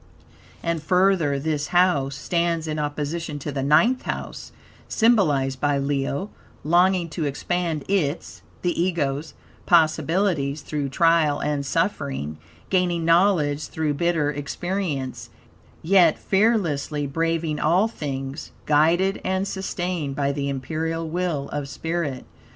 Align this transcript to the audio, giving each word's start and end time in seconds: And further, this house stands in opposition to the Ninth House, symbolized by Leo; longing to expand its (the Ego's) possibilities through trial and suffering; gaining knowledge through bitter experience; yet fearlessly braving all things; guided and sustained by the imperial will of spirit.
And 0.63 0.81
further, 0.81 1.37
this 1.37 1.67
house 1.67 2.15
stands 2.15 2.67
in 2.67 2.79
opposition 2.79 3.37
to 3.37 3.51
the 3.51 3.61
Ninth 3.61 4.01
House, 4.01 4.51
symbolized 4.89 5.61
by 5.61 5.77
Leo; 5.77 6.31
longing 6.63 7.07
to 7.09 7.25
expand 7.25 7.83
its 7.87 8.41
(the 8.63 8.73
Ego's) 8.81 9.35
possibilities 9.67 10.61
through 10.63 10.89
trial 10.89 11.39
and 11.39 11.63
suffering; 11.67 12.39
gaining 12.71 13.05
knowledge 13.05 13.67
through 13.67 13.93
bitter 13.93 14.31
experience; 14.31 15.29
yet 15.83 16.17
fearlessly 16.17 17.05
braving 17.05 17.59
all 17.59 17.87
things; 17.87 18.49
guided 18.65 19.21
and 19.23 19.47
sustained 19.47 20.15
by 20.15 20.31
the 20.31 20.49
imperial 20.49 21.07
will 21.07 21.47
of 21.49 21.69
spirit. 21.69 22.25